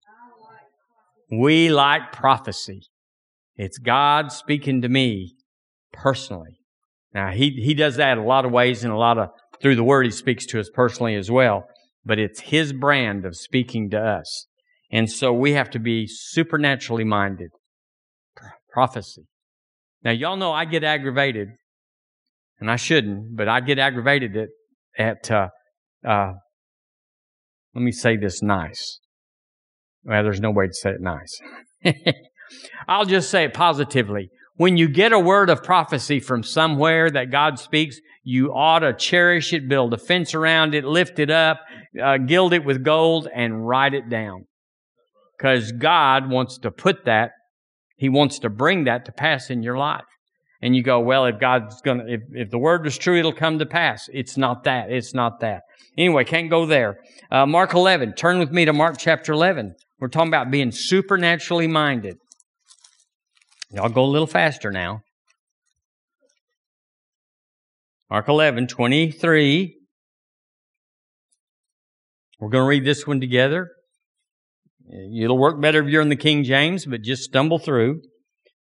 [1.31, 2.81] We like prophecy.
[3.55, 5.33] It's God speaking to me
[5.93, 6.57] personally.
[7.13, 9.29] Now, he, he does that a lot of ways and a lot of,
[9.61, 11.63] through the word, he speaks to us personally as well.
[12.03, 14.47] But it's his brand of speaking to us.
[14.91, 17.51] And so we have to be supernaturally minded.
[18.73, 19.23] Prophecy.
[20.03, 21.49] Now, y'all know I get aggravated,
[22.61, 24.49] and I shouldn't, but I get aggravated at,
[24.97, 25.47] at uh,
[26.07, 26.33] uh,
[27.73, 28.99] let me say this nice.
[30.03, 31.39] Well, there's no way to say it nice.
[32.87, 34.29] I'll just say it positively.
[34.55, 38.93] When you get a word of prophecy from somewhere that God speaks, you ought to
[38.93, 41.61] cherish it, build a fence around it, lift it up,
[42.01, 44.45] uh, gild it with gold, and write it down.
[45.37, 47.31] Because God wants to put that,
[47.95, 50.03] He wants to bring that to pass in your life.
[50.61, 53.59] And you go, well, if God's gonna, if, if the word was true, it'll come
[53.59, 54.09] to pass.
[54.13, 54.91] It's not that.
[54.91, 55.63] It's not that.
[55.97, 56.99] Anyway, can't go there.
[57.31, 58.13] Uh, Mark 11.
[58.13, 59.73] Turn with me to Mark chapter 11.
[59.99, 62.17] We're talking about being supernaturally minded.
[63.71, 65.01] Y'all go a little faster now.
[68.09, 69.77] Mark 11, 23.
[72.39, 73.69] We're going to read this one together.
[74.91, 78.01] It'll work better if you're in the King James, but just stumble through.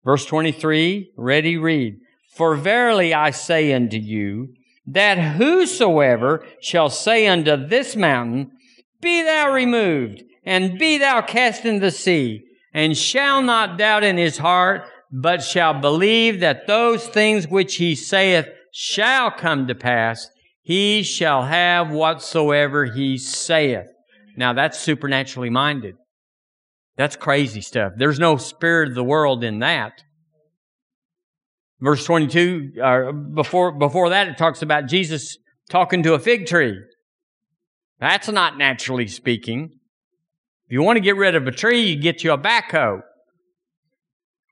[0.06, 1.98] Verse 23, ready, read.
[2.36, 4.54] For verily I say unto you,
[4.86, 8.52] that whosoever shall say unto this mountain,
[9.00, 14.16] Be thou removed, and be thou cast into the sea, and shall not doubt in
[14.16, 20.30] his heart, but shall believe that those things which he saith shall come to pass,
[20.62, 23.88] he shall have whatsoever he saith.
[24.36, 25.96] Now that's supernaturally minded.
[26.96, 27.92] That's crazy stuff.
[27.96, 30.02] There's no spirit of the world in that.
[31.80, 35.36] Verse 22, uh, before, before that, it talks about Jesus
[35.68, 36.78] talking to a fig tree.
[38.00, 39.70] That's not naturally speaking.
[40.66, 43.02] If you want to get rid of a tree, you get you a backhoe.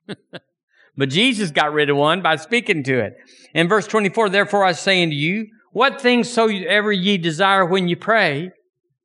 [0.97, 3.13] but Jesus got rid of one by speaking to it.
[3.53, 7.97] In verse 24, therefore I say unto you, what things soever ye desire when you
[7.97, 8.51] pray,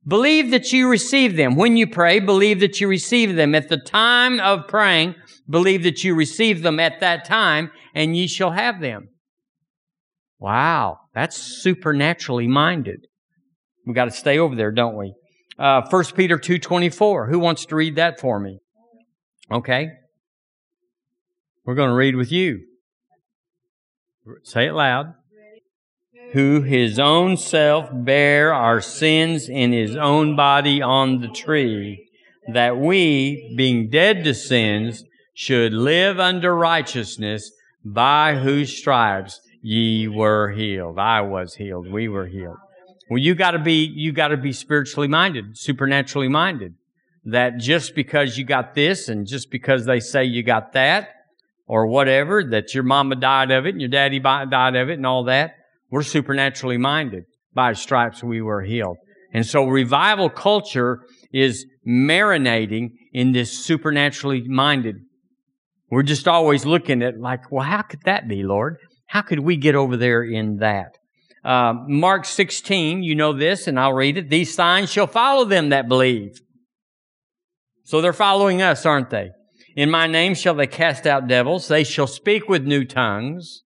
[0.07, 1.57] believe that you receive them.
[1.57, 3.55] When you pray, believe that you receive them.
[3.55, 5.15] At the time of praying,
[5.49, 9.09] believe that you receive them at that time, and ye shall have them.
[10.39, 13.07] Wow, that's supernaturally minded.
[13.87, 15.15] We got to stay over there, don't we?
[15.59, 17.29] Uh, 1 Peter 2.24.
[17.29, 18.61] Who wants to read that for me?
[19.51, 19.91] Okay.
[21.65, 22.61] We're going to read with you.
[24.45, 25.15] Say it loud.
[26.33, 32.09] Who his own self bare our sins in his own body on the tree,
[32.53, 37.51] that we, being dead to sins, should live under righteousness,
[37.85, 40.99] by whose stripes ye were healed.
[40.99, 41.90] I was healed.
[41.90, 42.59] We were healed.
[43.09, 46.75] Well, you gotta be, you gotta be spiritually minded, supernaturally minded.
[47.25, 51.09] That just because you got this and just because they say you got that,
[51.66, 55.07] or whatever, that your mama died of it and your daddy died of it and
[55.07, 55.55] all that.
[55.90, 57.24] We're supernaturally minded.
[57.53, 58.96] By stripes we were healed.
[59.33, 61.00] And so revival culture
[61.33, 64.96] is marinating in this supernaturally minded.
[65.90, 68.76] We're just always looking at like, well, how could that be, Lord?
[69.07, 70.96] How could we get over there in that?
[71.44, 74.31] Uh, Mark 16, you know this, and I'll read it.
[74.31, 76.40] These signs shall follow them that believe.
[77.85, 79.31] So they're following us, aren't they?
[79.74, 81.66] In my name shall they cast out devils.
[81.66, 83.62] They shall speak with new tongues.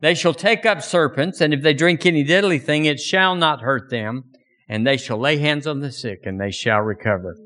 [0.00, 3.60] They shall take up serpents, and if they drink any deadly thing, it shall not
[3.60, 4.24] hurt them.
[4.68, 7.36] And they shall lay hands on the sick, and they shall recover.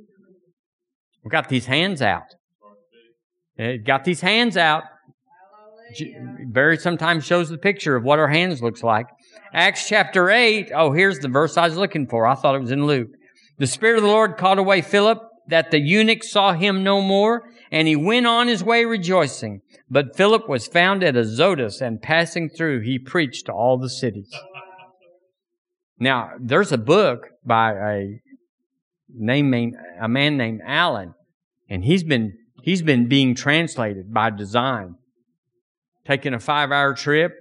[1.25, 2.35] We've got these hands out.
[3.57, 4.83] It got these hands out.
[6.49, 9.07] Barry sometimes shows the picture of what our hands looks like.
[9.55, 10.71] Acts chapter 8.
[10.75, 12.27] Oh, here's the verse I was looking for.
[12.27, 13.09] I thought it was in Luke.
[13.59, 17.45] The Spirit of the Lord called away Philip, that the eunuch saw him no more,
[17.71, 19.63] and he went on his way rejoicing.
[19.91, 24.33] But Philip was found at Azotus, and passing through, he preached to all the cities.
[25.99, 28.21] Now, there's a book by a
[29.09, 29.55] name
[30.01, 31.15] a man named Allen,
[31.69, 34.97] and he's been he's been being translated by design.
[36.07, 37.33] Taking a five hour trip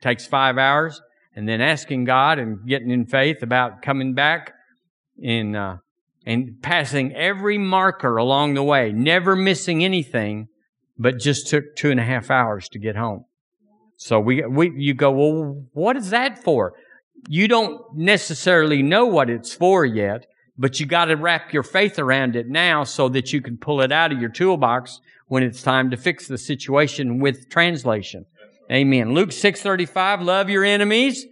[0.00, 1.00] takes five hours.
[1.34, 4.52] and then asking God and getting in faith about coming back
[5.18, 5.78] in, uh,
[6.24, 10.48] and passing every marker along the way, never missing anything,
[10.98, 13.24] but just took two and a half hours to get home.
[13.96, 16.74] So we, we, you go, well, what is that for?
[17.28, 20.26] You don't necessarily know what it's for yet,
[20.58, 23.80] but you got to wrap your faith around it now so that you can pull
[23.80, 28.26] it out of your toolbox when it's time to fix the situation with translation.
[28.70, 29.14] Amen.
[29.14, 31.26] Luke 6:35, love your enemies.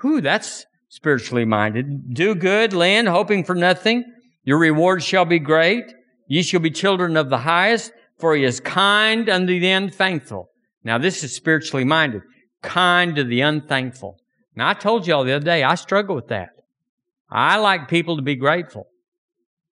[0.00, 2.14] Whew, that's spiritually minded.
[2.14, 4.04] Do good, lend, hoping for nothing.
[4.44, 5.92] Your reward shall be great.
[6.26, 10.50] Ye shall be children of the highest, for he is kind unto the unthankful.
[10.84, 12.22] Now this is spiritually minded.
[12.62, 14.18] Kind to the unthankful.
[14.54, 16.50] Now I told y'all the other day, I struggle with that.
[17.30, 18.88] I like people to be grateful.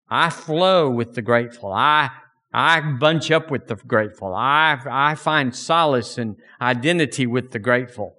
[0.10, 1.74] I flow with the grateful.
[1.74, 2.10] I,
[2.54, 4.34] I bunch up with the grateful.
[4.34, 8.16] I, I find solace and identity with the grateful.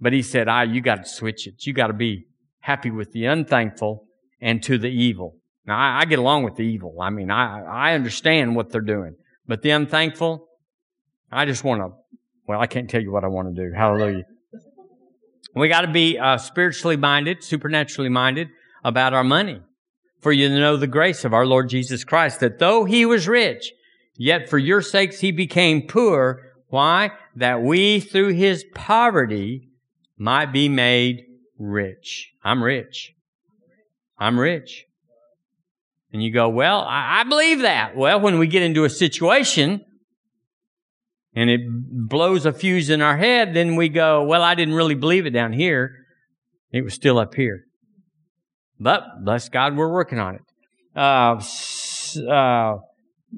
[0.00, 1.66] But he said, ah, you got to switch it.
[1.66, 2.26] You got to be
[2.60, 4.04] happy with the unthankful
[4.40, 5.36] and to the evil.
[5.66, 6.96] Now, I, I get along with the evil.
[7.00, 9.16] I mean, I, I understand what they're doing.
[9.46, 10.46] But the unthankful,
[11.30, 11.90] I just want to,
[12.46, 13.72] well, I can't tell you what I want to do.
[13.74, 14.24] Hallelujah.
[15.54, 18.48] We got to be uh, spiritually minded, supernaturally minded
[18.84, 19.60] about our money.
[20.20, 23.72] For you know the grace of our Lord Jesus Christ, that though he was rich,
[24.16, 26.42] yet for your sakes he became poor.
[26.68, 27.12] Why?
[27.36, 29.68] That we through his poverty
[30.18, 31.22] might be made
[31.58, 32.30] rich.
[32.42, 33.12] I'm rich.
[34.18, 34.85] I'm rich.
[36.16, 37.94] And you go, well, I, I believe that.
[37.94, 39.84] Well, when we get into a situation
[41.34, 44.94] and it blows a fuse in our head, then we go, well, I didn't really
[44.94, 45.90] believe it down here.
[46.72, 47.64] It was still up here.
[48.80, 50.40] But bless God, we're working on it.
[50.96, 51.38] Uh,
[52.26, 52.78] uh,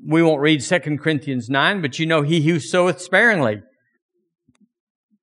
[0.07, 3.61] we won't read 2 Corinthians 9, but you know, he who soweth sparingly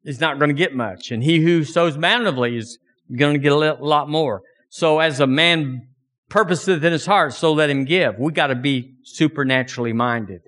[0.04, 1.10] is not going to get much.
[1.10, 2.78] And he who sows bountifully is
[3.18, 4.42] going to get a lot more.
[4.68, 5.88] So as a man
[6.36, 8.20] purposeth in his heart, so let him give.
[8.20, 10.42] We got to be supernaturally minded.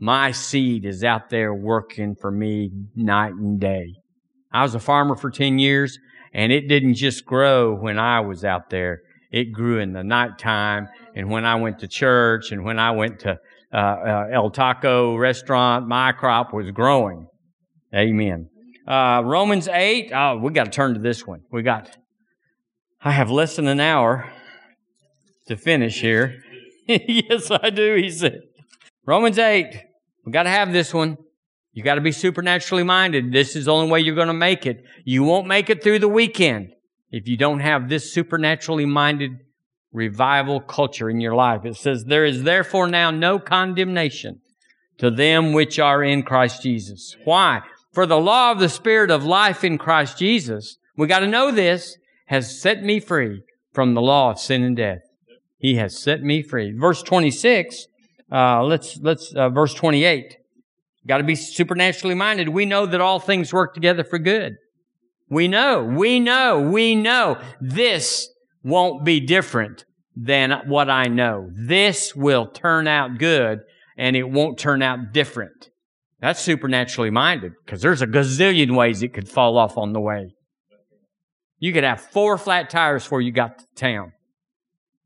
[0.00, 3.94] My seed is out there working for me night and day.
[4.52, 6.00] I was a farmer for 10 years
[6.34, 9.02] and it didn't just grow when I was out there.
[9.30, 13.20] It grew in the nighttime and when I went to church and when I went
[13.20, 13.38] to
[13.72, 17.28] uh, uh, El Taco restaurant, my crop was growing.
[17.94, 18.48] Amen.
[18.84, 20.10] Uh, Romans 8.
[20.12, 21.42] Oh, we got to turn to this one.
[21.52, 21.96] We got,
[23.00, 24.28] I have less than an hour
[25.50, 26.42] to finish here.
[26.86, 28.40] yes, I do, he said.
[29.04, 29.66] Romans 8.
[30.24, 31.16] We got to have this one.
[31.72, 33.32] You got to be supernaturally minded.
[33.32, 34.84] This is the only way you're going to make it.
[35.04, 36.72] You won't make it through the weekend
[37.10, 39.32] if you don't have this supernaturally minded
[39.92, 41.64] revival culture in your life.
[41.64, 44.40] It says, There is therefore now no condemnation
[44.98, 47.16] to them which are in Christ Jesus.
[47.24, 47.62] Why?
[47.92, 51.50] For the law of the Spirit of life in Christ Jesus, we got to know
[51.50, 55.00] this, has set me free from the law of sin and death.
[55.60, 56.72] He has set me free.
[56.72, 57.86] Verse 26,
[58.32, 60.38] uh, let's, let's, uh, verse 28.
[61.06, 62.48] Got to be supernaturally minded.
[62.48, 64.54] We know that all things work together for good.
[65.28, 68.28] We know, we know, we know this
[68.64, 69.84] won't be different
[70.16, 71.50] than what I know.
[71.54, 73.60] This will turn out good
[73.98, 75.68] and it won't turn out different.
[76.20, 80.34] That's supernaturally minded because there's a gazillion ways it could fall off on the way.
[81.58, 84.12] You could have four flat tires before you got to town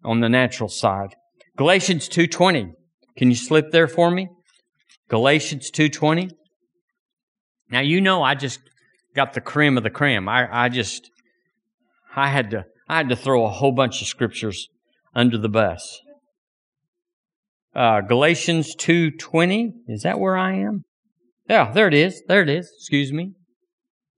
[0.05, 1.15] on the natural side.
[1.57, 2.73] Galatians 2.20.
[3.17, 4.29] Can you slip there for me?
[5.09, 6.31] Galatians 2.20.
[7.71, 8.61] Now, you know I just
[9.15, 10.29] got the cream of the cream.
[10.29, 11.11] I, I just,
[12.15, 14.69] I had to, I had to throw a whole bunch of scriptures
[15.15, 16.01] under the bus.
[17.75, 19.71] Uh, Galatians 2.20.
[19.89, 20.85] Is that where I am?
[21.49, 22.23] Yeah, there it is.
[22.27, 22.71] There it is.
[22.79, 23.33] Excuse me.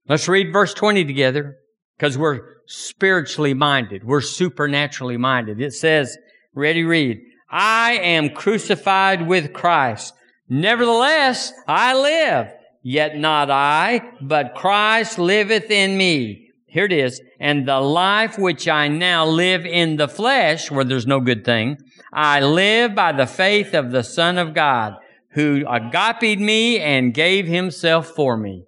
[0.09, 1.57] Let's read verse 20 together
[1.97, 4.05] because we're spiritually minded.
[4.05, 5.61] We're supernaturally minded.
[5.61, 6.17] It says,
[6.55, 7.21] ready, read.
[7.51, 10.15] I am crucified with Christ.
[10.49, 12.53] Nevertheless, I live.
[12.83, 16.51] Yet not I, but Christ liveth in me.
[16.67, 17.21] Here it is.
[17.41, 21.79] And the life which I now live in the flesh, where there's no good thing,
[22.13, 24.95] I live by the faith of the Son of God
[25.31, 28.65] who agape me and gave himself for me.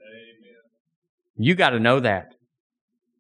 [1.36, 2.34] You got to know that.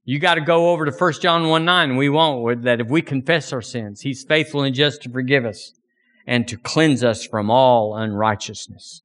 [0.08, 1.96] You got to go over to 1 John 1 9.
[1.96, 2.62] We won't.
[2.62, 5.74] That if we confess our sins, He's faithful and just to forgive us
[6.26, 9.02] and to cleanse us from all unrighteousness.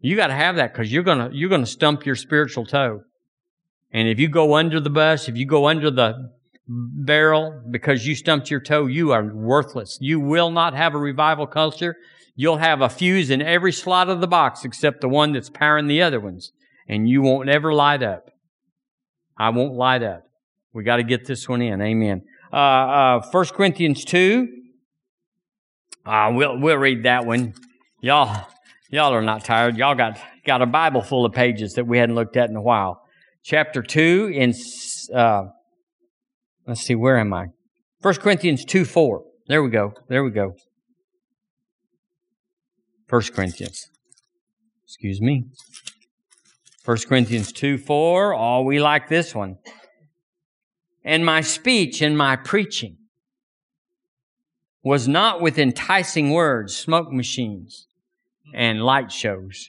[0.00, 3.02] You got to have that because you're gonna you're gonna stump your spiritual toe.
[3.92, 6.32] And if you go under the bus, if you go under the
[6.66, 9.98] barrel because you stumped your toe, you are worthless.
[10.00, 11.94] You will not have a revival culture.
[12.34, 15.88] You'll have a fuse in every slot of the box except the one that's powering
[15.88, 16.52] the other ones,
[16.88, 18.30] and you won't ever light up.
[19.38, 20.22] I won't light up.
[20.72, 21.80] We got to get this one in.
[21.80, 22.22] Amen.
[22.52, 24.48] Uh, uh, 1 Corinthians 2.
[26.04, 27.54] Uh, we'll, we'll read that one.
[28.00, 28.46] Y'all,
[28.90, 29.76] y'all are not tired.
[29.76, 32.62] Y'all got, got a Bible full of pages that we hadn't looked at in a
[32.62, 33.02] while.
[33.42, 34.54] Chapter 2 in,
[35.14, 35.44] uh,
[36.66, 37.46] let's see, where am I?
[38.02, 39.24] 1 Corinthians 2 4.
[39.48, 39.94] There we go.
[40.08, 40.54] There we go.
[43.08, 43.86] 1 Corinthians.
[44.84, 45.44] Excuse me.
[46.86, 48.34] 1 Corinthians 2 4.
[48.34, 49.58] Oh, we like this one.
[51.04, 52.96] And my speech and my preaching
[54.84, 57.88] was not with enticing words, smoke machines,
[58.54, 59.68] and light shows.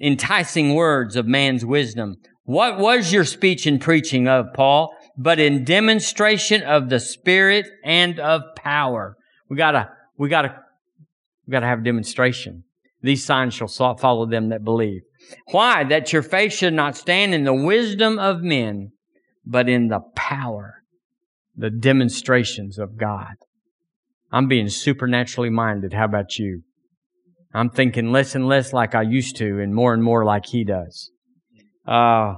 [0.00, 2.14] Enticing words of man's wisdom.
[2.44, 4.94] What was your speech and preaching of, Paul?
[5.18, 9.16] But in demonstration of the Spirit and of power.
[9.50, 10.62] We gotta, we gotta,
[11.44, 12.62] we gotta have demonstration.
[13.02, 15.02] These signs shall follow them that believe.
[15.50, 15.84] Why?
[15.84, 18.92] That your faith should not stand in the wisdom of men,
[19.44, 20.82] but in the power,
[21.56, 23.34] the demonstrations of God.
[24.32, 25.92] I'm being supernaturally minded.
[25.92, 26.62] How about you?
[27.54, 30.64] I'm thinking less and less like I used to and more and more like he
[30.64, 31.10] does.
[31.86, 32.34] Uh,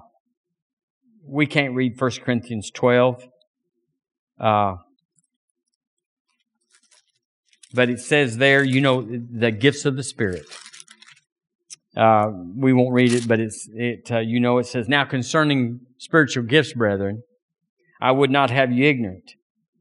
[1.26, 3.24] we can't read 1 Corinthians 12.
[4.39, 4.76] Uh,
[7.72, 10.47] but it says there, you know, the gifts of the Spirit.
[11.99, 14.09] Uh, we won't read it, but it's it.
[14.11, 17.22] Uh, you know, it says now concerning spiritual gifts, brethren,
[18.01, 19.32] I would not have you ignorant.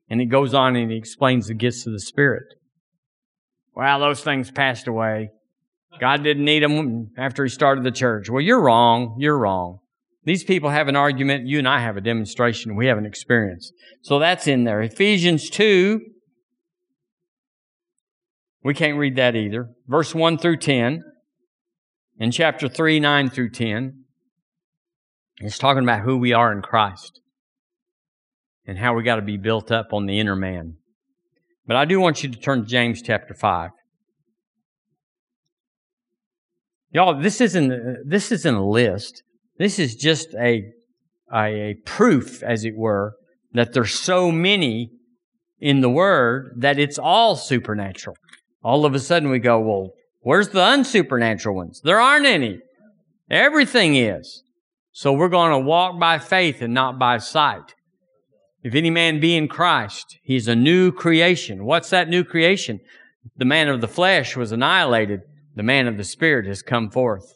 [0.10, 2.46] And it goes on and it explains the gifts of the Spirit.
[3.76, 5.30] Well, those things passed away.
[6.00, 8.30] God didn't need them after He started the church.
[8.30, 9.18] Well, you're wrong.
[9.20, 9.80] You're wrong.
[10.24, 11.48] These people have an argument.
[11.48, 12.76] You and I have a demonstration.
[12.76, 13.72] We have an experience.
[14.02, 14.82] So that's in there.
[14.82, 16.02] Ephesians 2.
[18.64, 19.70] We can't read that either.
[19.88, 21.04] Verse 1 through 10.
[22.20, 24.04] In chapter 3, 9 through 10.
[25.40, 27.22] It's talking about who we are in Christ
[28.66, 30.78] and how we got to be built up on the inner man.
[31.68, 33.70] But I do want you to turn to James chapter 5.
[36.92, 37.72] Y'all, this isn't,
[38.10, 39.22] this isn't a list.
[39.60, 40.64] This is just a,
[41.32, 43.14] a, a proof, as it were,
[43.54, 44.90] that there's so many
[45.60, 48.16] in the Word that it's all supernatural.
[48.64, 49.92] All of a sudden we go, well,
[50.22, 51.82] where's the unsupernatural ones?
[51.84, 52.60] There aren't any.
[53.30, 54.44] Everything is.
[54.92, 57.76] So we're going to walk by faith and not by sight.
[58.64, 61.66] If any man be in Christ, he's a new creation.
[61.66, 62.80] What's that new creation?
[63.36, 65.22] The man of the flesh was annihilated.
[65.56, 67.34] The man of the spirit has come forth.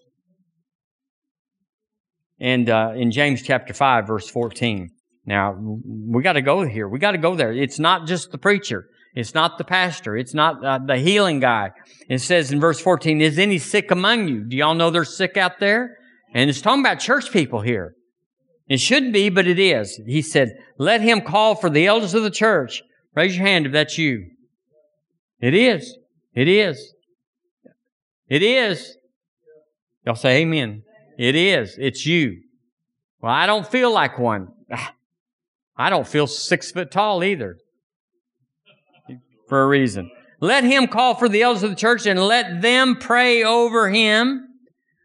[2.39, 4.89] And uh, in James chapter 5, verse 14.
[5.25, 6.87] Now, we got to go here.
[6.87, 7.53] We got to go there.
[7.53, 8.87] It's not just the preacher.
[9.13, 10.15] It's not the pastor.
[10.15, 11.71] It's not uh, the healing guy.
[12.07, 14.43] It says in verse 14, Is any sick among you?
[14.43, 15.97] Do y'all know there's sick out there?
[16.33, 17.95] And it's talking about church people here.
[18.69, 19.99] It shouldn't be, but it is.
[20.05, 22.83] He said, let him call for the elders of the church.
[23.13, 24.31] Raise your hand if that's you.
[25.41, 25.97] It is.
[26.33, 26.93] It is.
[28.29, 28.95] It is.
[30.05, 30.83] Y'all say amen.
[31.17, 31.75] It is.
[31.77, 32.43] It's you.
[33.19, 34.53] Well, I don't feel like one.
[35.77, 37.57] I don't feel six foot tall either.
[39.51, 40.09] For a reason.
[40.39, 44.47] Let him call for the elders of the church and let them pray over him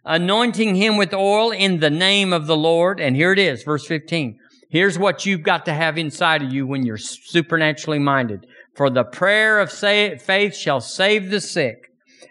[0.05, 3.01] anointing him with oil in the name of the Lord.
[3.01, 4.38] And here it is, verse 15.
[4.70, 8.47] Here's what you've got to have inside of you when you're supernaturally minded.
[8.76, 11.78] For the prayer of faith shall save the sick.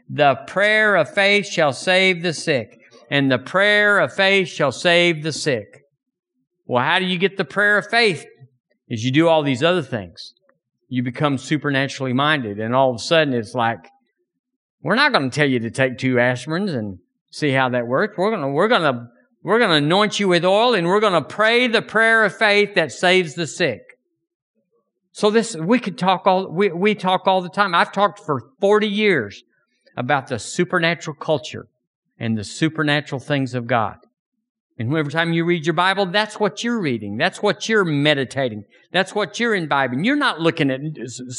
[0.09, 2.79] The prayer of faith shall save the sick.
[3.11, 5.81] And the prayer of faith shall save the sick.
[6.65, 8.25] Well, how do you get the prayer of faith?
[8.87, 10.31] Is you do all these other things.
[10.95, 13.89] You become supernaturally minded, and all of a sudden it's like,
[14.81, 16.99] we're not going to tell you to take two aspirins and
[17.31, 18.17] see how that works.
[18.17, 19.09] We're gonna, we're gonna,
[19.43, 22.93] we're gonna anoint you with oil and we're gonna pray the prayer of faith that
[22.93, 23.81] saves the sick.
[25.11, 27.75] So this, we could talk all, we, we talk all the time.
[27.75, 29.43] I've talked for 40 years
[29.97, 31.67] about the supernatural culture
[32.17, 33.97] and the supernatural things of God.
[34.77, 37.15] And every time you read your Bible, that's what you're reading.
[37.17, 38.65] That's what you're meditating.
[38.91, 40.03] That's what you're imbibing.
[40.03, 40.81] You're not looking at,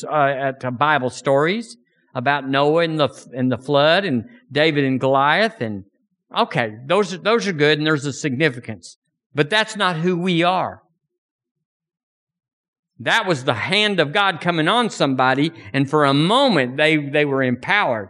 [0.04, 1.76] uh, at Bible stories
[2.14, 5.84] about Noah and the, and the flood and David and Goliath and
[6.34, 8.96] okay, those are, those are good and there's a significance.
[9.34, 10.80] But that's not who we are.
[13.00, 17.26] That was the hand of God coming on somebody and for a moment they, they
[17.26, 18.08] were empowered.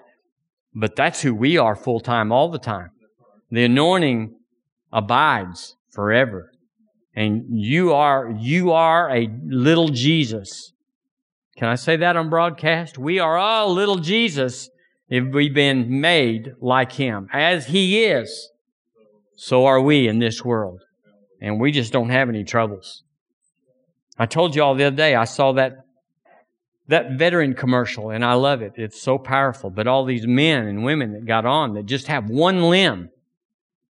[0.72, 2.90] But that's who we are full time all the time.
[3.50, 4.35] The anointing
[4.96, 6.50] abides forever.
[7.14, 10.72] And you are, you are a little Jesus.
[11.56, 12.98] Can I say that on broadcast?
[12.98, 14.68] We are all little Jesus
[15.08, 17.28] if we've been made like Him.
[17.32, 18.50] As He is,
[19.36, 20.80] so are we in this world.
[21.40, 23.02] And we just don't have any troubles.
[24.18, 25.76] I told you all the other day, I saw that,
[26.88, 28.72] that veteran commercial and I love it.
[28.76, 29.68] It's so powerful.
[29.68, 33.10] But all these men and women that got on that just have one limb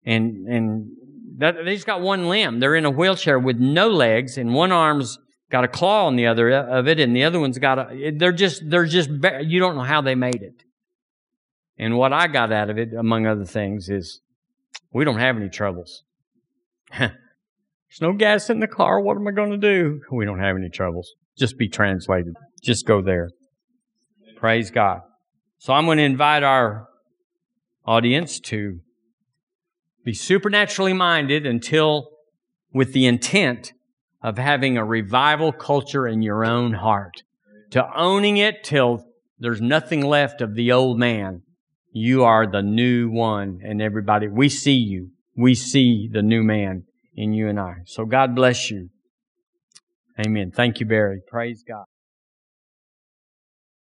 [0.06, 0.90] and, and
[1.38, 2.60] that, they just got one limb.
[2.60, 5.18] They're in a wheelchair with no legs and one arm's
[5.50, 8.12] got a claw on the other uh, of it and the other one's got a,
[8.16, 10.62] they're just, they're just, you don't know how they made it.
[11.78, 14.20] And what I got out of it, among other things, is
[14.92, 16.04] we don't have any troubles.
[16.98, 19.00] There's no gas in the car.
[19.00, 20.00] What am I going to do?
[20.10, 21.12] We don't have any troubles.
[21.36, 22.34] Just be translated.
[22.62, 23.30] Just go there.
[24.36, 25.00] Praise God.
[25.58, 26.88] So I'm going to invite our
[27.84, 28.80] audience to
[30.06, 32.08] be supernaturally minded until
[32.72, 33.74] with the intent
[34.22, 37.24] of having a revival culture in your own heart,
[37.72, 39.04] to owning it till
[39.38, 41.42] there's nothing left of the old man
[41.98, 45.12] you are the new one, and everybody, we see you.
[45.34, 46.82] We see the new man
[47.14, 47.76] in you and I.
[47.86, 48.90] So God bless you.
[50.20, 50.50] Amen.
[50.50, 51.22] Thank you, Barry.
[51.26, 51.86] Praise God.